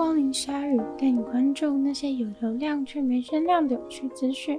[0.00, 4.58] 光临鲨鱼，带你关注那些有流量却没声量的有趣资讯。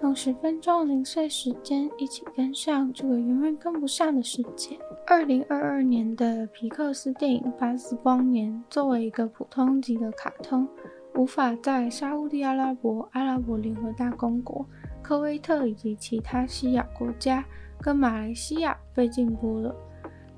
[0.00, 4.76] 用十分钟零碎时间，一起跟上这个永远跟不上的世界。
[5.06, 10.66] 二零二二年的皮克斯电影《巴斯光年》作为一个普通级的卡通，
[11.14, 14.66] 无法在沙乌地阿拉伯、阿拉伯联合大公国、
[15.00, 17.44] 科威特以及其他西亚国家
[17.80, 19.72] 跟马来西亚被禁播了。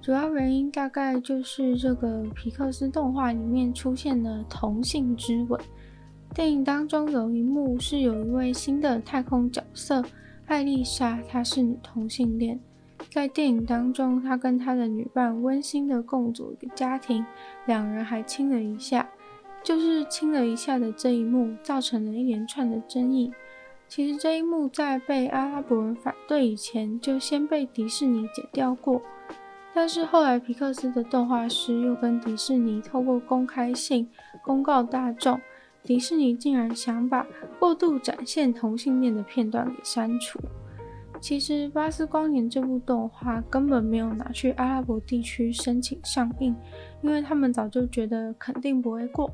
[0.05, 5.58] 主要原因大概就是这个皮克斯动画里面出现了同性之吻。
[6.35, 10.04] 电影当中有一幕是有一位新的太空角色
[10.45, 12.61] 艾丽莎，她是女同性恋。
[13.11, 17.25] 在电影当中，她跟她的女伴温馨的共组一个家庭，
[17.64, 19.09] 两人还亲了一下。
[19.62, 23.32] 就是亲了一下的这一幕，造成了一连串的争议。
[23.89, 29.00] 其实这一幕在被阿拉伯人反对以前，就先被迪士尼剪掉过。
[29.75, 34.09] 但是后来，皮克斯的动画师又跟迪士尼透过公开信
[34.45, 35.41] 公告大众，
[35.83, 37.27] 迪士尼竟然想把
[37.59, 40.39] 过度展现同性恋的片段给删除。
[41.21, 46.55] 其实，《巴斯光年》这部动画根本没有拿去阿拉伯地区申请上映，
[47.03, 49.29] 因为他们早就觉得肯定不会过。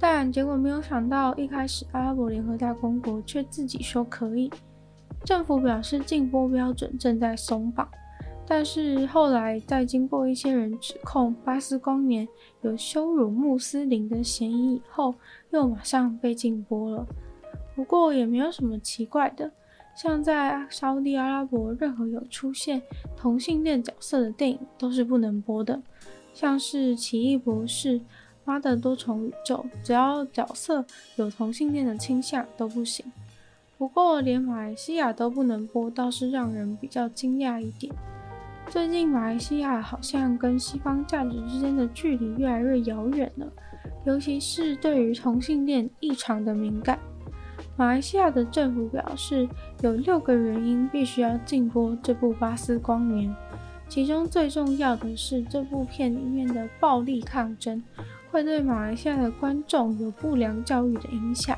[0.00, 4.50] 但结果没有想到，一开始阿拉伯联合大公国却自己说可以，
[5.24, 7.88] 政府表示禁播标准正在松绑。
[8.50, 12.26] 但是后来，在经过一些人指控《巴斯光年》
[12.62, 15.14] 有羞辱穆斯林的嫌疑以后，
[15.50, 17.06] 又马上被禁播了。
[17.76, 19.52] 不过也没有什么奇怪的，
[19.94, 22.80] 像在沙乌地阿拉伯，任何有出现
[23.18, 25.82] 同性恋角色的电影都是不能播的，
[26.32, 28.00] 像是《奇异博士》、
[28.46, 30.82] 《妈的多重宇宙》，只要角色
[31.16, 33.04] 有同性恋的倾向都不行。
[33.76, 37.94] 不过连马来西亚都不能播，倒是让人比较惊讶一点。
[38.70, 43.50] 最近，马来西亚好像跟西方价值之间的距离越来越遥远了，
[44.04, 46.98] 尤其是对于同性恋异常的敏感。
[47.76, 49.48] 马来西亚的政府表示，
[49.80, 53.30] 有六个原因必须要禁播这部《巴斯光年》，
[53.88, 57.82] 其中最重要的是这部片里面的暴力抗争
[58.30, 61.56] 会对马来西亚的观众有不良教育的影响，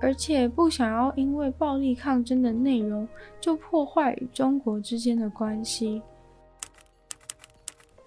[0.00, 3.06] 而且不想要因为暴力抗争的内容
[3.40, 6.02] 就破坏与中国之间的关系。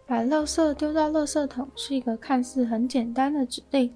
[0.05, 3.93] 把垃圾丢到垃圾桶是一个看似很简单的指令，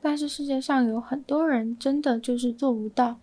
[0.00, 3.18] 但是世界上有很多人真的就是做不到。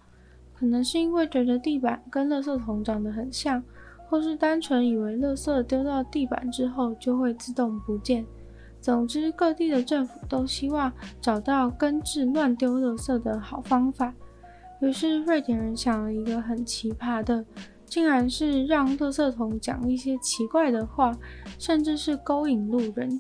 [0.53, 3.63] 可能是因为觉得地板跟垃圾桶长得很像，
[4.07, 8.25] 或是单纯以为垃圾丢到地板之后就会自动不见。
[8.79, 14.13] 总之，各地的政府都希望找到根治乱丢垃圾的好方法。
[14.79, 17.43] 于是，瑞典人想了一个很奇葩的。
[17.87, 21.17] 竟然是让垃圾桶讲一些奇怪的话，
[21.57, 23.19] 甚至是勾引路人。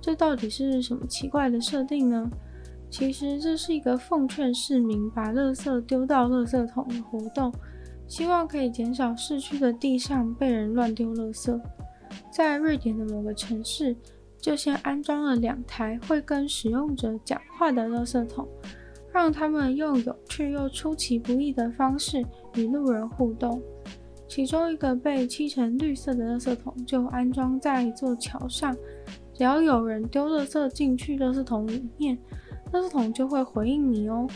[0.00, 2.28] 这到底是什么奇怪的设定呢？
[2.88, 7.52] 其实这是一个奉劝市民把垃圾丢到垃圾桶的活动，
[8.06, 11.60] 希望可以减少市区的地上被人乱丢垃圾。
[12.30, 13.94] 在瑞典的某个城市，
[14.38, 18.46] 就先安装了两台会跟使用者讲话的垃圾桶，
[19.12, 22.24] 让他们用有趣又出其不意的方式
[22.54, 23.60] 与路人互动。
[24.28, 28.76] 其中一个被漆成绿色的垃圾桶就安装在一座桥上，
[29.32, 32.18] 只要有人丢垃圾进去垃圾桶里面，
[32.72, 34.26] 垃圾桶就会回应你哦。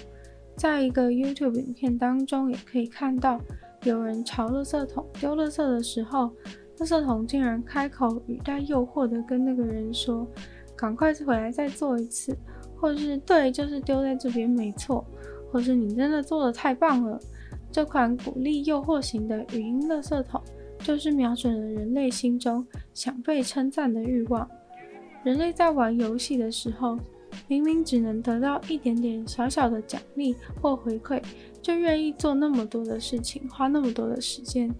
[0.56, 3.40] 在一个 YouTube 影片当中，也可以看到
[3.82, 6.30] 有人朝垃圾桶丢垃圾的时候，
[6.78, 10.26] 垃圾桶竟然开口语带诱惑的跟那个人说
[10.76, 12.36] ：“赶快回来再做一次，
[12.76, 15.04] 或是对，就是丢在这边没错，
[15.50, 17.18] 或是你真的做的太棒了。”
[17.72, 20.42] 这款鼓励诱惑型的语音垃圾桶，
[20.80, 24.48] 就是瞄准了人类心中想被称赞的欲望。
[25.22, 26.98] 人类在玩游戏的时候，
[27.46, 31.22] 明明只能得到一点点小小的奖励或回馈，
[31.62, 34.74] 就愿意做那么多的事情，花那么多的时间，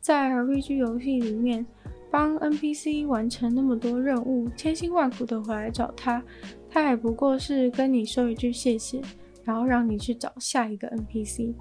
[0.00, 1.66] 在 RPG 游戏里面
[2.10, 6.22] 帮 NPC 完成那么多任务，千辛万苦的回来找他，
[6.70, 9.00] 他也不过是跟你说一句谢谢，
[9.42, 11.54] 然后让你去找下一个 NPC。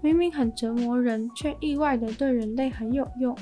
[0.00, 3.36] 明明很折磨人，却意外的对人类很有用。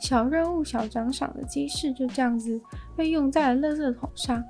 [0.00, 2.60] 小任务、小奖赏的机制就这样子
[2.96, 4.42] 被用在了垃圾桶上。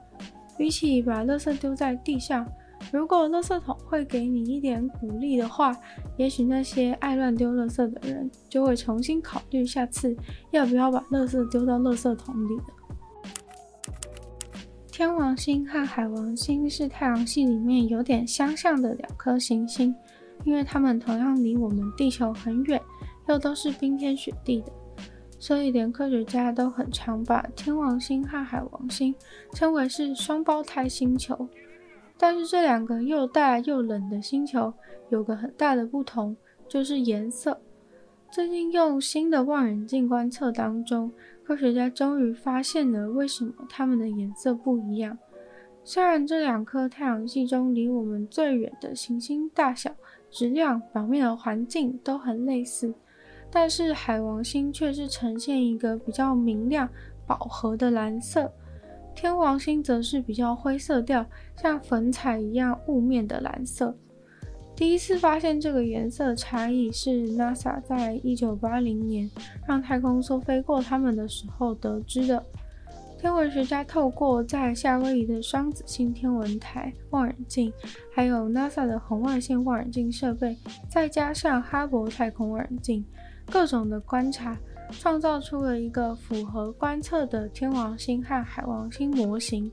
[0.57, 2.45] 比起把垃圾丢在地上，
[2.93, 5.75] 如果垃圾桶会给你一点鼓励的话，
[6.17, 10.17] 也许那些爱乱丢垃圾的人就会重新考虑下次
[10.51, 12.65] 要不要把垃圾丢到垃圾桶里了。
[14.91, 19.95] 天王星和海王星是太阳系里面有点相像的两颗行星。
[20.49, 22.81] 因为它们同样离我们地球很远，
[23.29, 24.73] 又都是冰天雪地的，
[25.39, 29.15] 所以连科学家都很常把天王星和海王星
[29.53, 31.47] 称为是双胞胎星球。
[32.17, 34.73] 但是这两个又大又冷的星球
[35.11, 36.35] 有个很大的不同，
[36.67, 37.61] 就是颜色。
[38.31, 41.13] 最近用新的望远镜观测当中，
[41.45, 45.19] 科学家终于发现了为什么它们的颜色不一样。
[45.91, 49.91] 虽然这两颗太阳系中离我们最远的行星大小、
[50.31, 52.93] 质量、表面的环境都很类似，
[53.51, 56.87] 但是海王星却是呈现一个比较明亮、
[57.27, 58.53] 饱和的蓝色，
[59.17, 61.25] 天王星则是比较灰色调，
[61.57, 63.97] 像粉彩一样雾面的蓝色。
[64.77, 69.31] 第一次发现这个颜色差异是 NASA 在一九八零年
[69.67, 72.45] 让太空梭飞过它们的时候得知的。
[73.21, 77.73] 天文学家透过在夏威夷的双子星天文台望远镜，
[78.15, 80.57] 还有 NASA 的红外线望远镜设备，
[80.89, 83.05] 再加上哈勃太空望远镜，
[83.51, 84.57] 各种的观察，
[84.93, 89.69] 创造出了一个符合观测的天王星和海王星模型。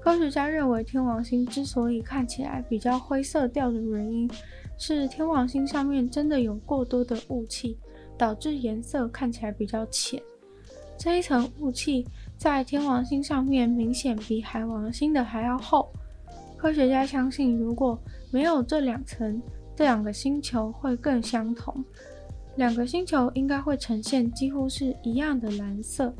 [0.00, 4.30] 科学家认为，天王星之所以看起来比较灰色调的原因，
[4.78, 7.76] 是天王星上面真的有过多的雾气，
[8.16, 10.22] 导致颜色看起来比较浅。
[10.96, 12.06] 这一层雾气
[12.40, 15.92] 在天王星上面明显比海王星的还要厚。
[16.56, 18.00] 科学家相信，如果
[18.30, 19.42] 没有这两层，
[19.76, 21.84] 这两个星球会更相同。
[22.56, 26.14] 两个星球应该会呈现几乎是一样的蓝色。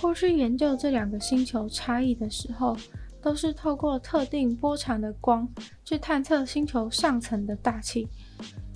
[0.00, 2.74] 过去研究这两个星球差异的时候，
[3.20, 5.46] 都是透过特定波长的光
[5.84, 8.08] 去探测星球上层的大气。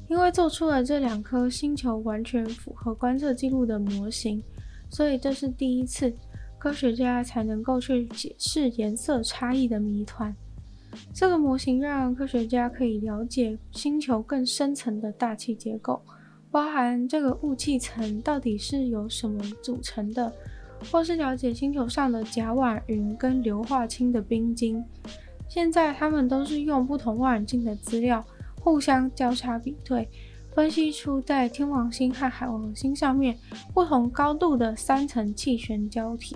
[0.07, 4.43] 因为做出了这两颗星球完全符合观测记录的模型。
[4.91, 6.11] 所以这是第一次，
[6.59, 10.35] 科学家才能够去解释颜色差异的谜团。
[11.15, 16.03] 这个模型让科学家可以了解星球更深层的大气结构，
[16.51, 20.33] 包含这个雾气层到底是由什么组成的，
[20.91, 24.85] 或是了解星球上的甲烷云跟硫化氢的冰晶。
[25.49, 28.25] 现在他们都是用不同望远镜的资料
[28.61, 30.09] 互相交叉比对。
[30.55, 33.39] 分析出在天王星和海王星上面
[33.73, 36.35] 不同高度的三层气旋胶体，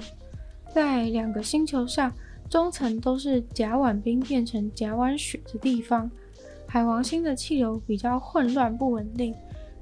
[0.72, 2.12] 在两个星球上
[2.48, 6.08] 中层都是甲烷冰变成甲烷雪的地方。
[6.68, 9.34] 海王星的气流比较混乱不稳定，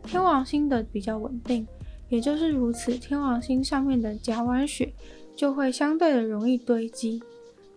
[0.04, 1.66] 天王星的比较稳定。
[2.08, 4.92] 也就是如此，天王星上面的甲烷雪
[5.36, 7.22] 就会相对的容易堆积。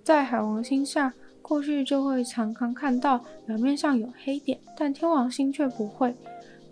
[0.04, 6.16] 在海王星上，过去就会常常看到表面上有黑点，但天王星却不会。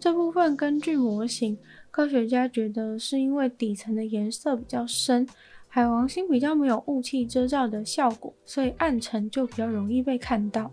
[0.02, 1.56] 这部分根据模型，
[1.92, 5.28] 科学家觉得是因为底层的颜色比较深，
[5.68, 10.72] 海王星比较没有雾气遮罩的效果，所以暗沉就比较容易被看到。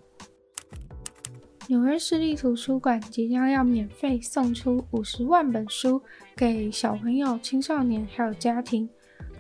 [1.67, 6.01] 纽约市立图书馆即将要免费送出五十万本书
[6.35, 8.89] 给小朋友、青少年还有家庭，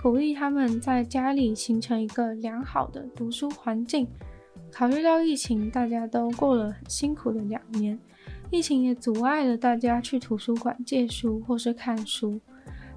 [0.02, 4.06] 鼓励他们在家里形成一个良好的读书环境。
[4.70, 7.98] 考虑到疫情，大家都过了很辛苦的两年。
[8.50, 12.40] 疫情也阻碍了大家去图书馆借书或是看书，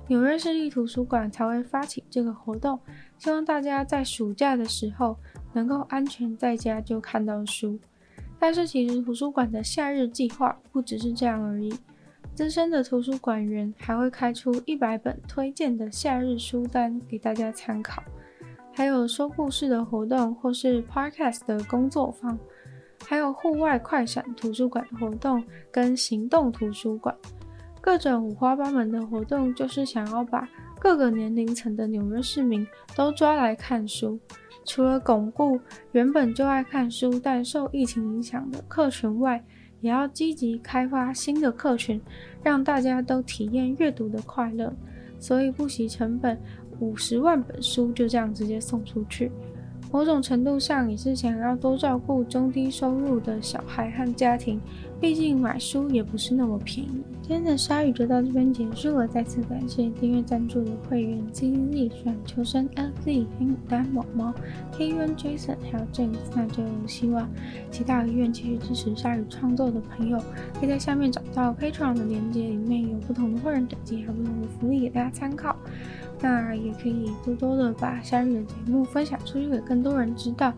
[0.07, 2.79] 纽约市立图书馆才会发起这个活动，
[3.17, 5.17] 希望大家在暑假的时候
[5.51, 7.77] 能够安全在家就看到书。
[8.39, 11.73] 但是其实图书馆的夏日计划不只是这样而已，
[12.33, 18.01] 资深的图书馆员还会开出一百本推荐的夏日书单给大家参考，
[18.73, 22.39] 还有说故事的活动或是 podcast 的工作坊。
[23.05, 27.15] 还有户外快闪图书馆的活动跟行动图书馆，
[27.81, 30.47] 各种五花八门的活动，就是想要把
[30.79, 32.65] 各个年龄层的纽约市民
[32.95, 34.19] 都抓来看书。
[34.63, 35.59] 除了巩固
[35.91, 39.43] 原本就爱看书但受疫情影响的客群外，
[39.79, 41.99] 也要积极开发新的客群，
[42.43, 44.71] 让大家都体验阅读的快乐。
[45.19, 46.39] 所以不惜成本，
[46.79, 49.31] 五十万本书就这样直接送出去。
[49.91, 54.59] 某种程度上也是想要多照顾中低收入的小孩和家庭，
[55.01, 57.03] 毕竟买书也不是那么便宜。
[57.21, 64.33] 今天的鲨鱼就到这边结束了，再次感谢订阅赞助的会员 Z Z 选求生 LZ 黑牡丹毛毛
[64.77, 67.29] K N Jason 还有 James，那就希望
[67.69, 70.17] 其他有意继续支持鲨鱼创作的朋友，
[70.59, 75.55] 可以在下面找到 Patreon 的链接，里面有不同的会员等级还有不同的福利给大家参考。
[76.21, 80.53] 那也可以多多的把鲨鱼的节目分享出去给更多人知道，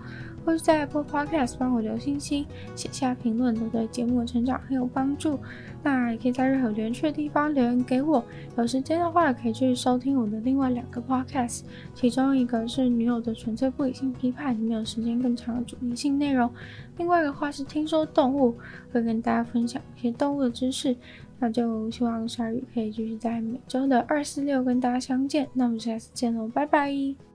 [0.45, 5.39] 或是在 Apple Podcast 帮我留星星、写下评论，都对节目的成长很有帮助。
[5.85, 8.23] 那也可以在任何有趣的地方留言给我。
[8.57, 16.49] 有时间的话，可以去收听我的另外两个 Podcast，其中一个是女友的纯粹不理性批判，里面有时间更长的主题性内容；
[16.97, 18.55] 另外一个话是听说动物，
[18.93, 20.95] 会跟大家分享一些动物的知识。
[21.43, 25.45] 那就希望下雨可以继续在每周的二四六跟大家相见。
[25.51, 27.32] 那我们下次见喽，拜拜。